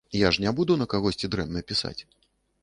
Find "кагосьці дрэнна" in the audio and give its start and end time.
0.93-1.63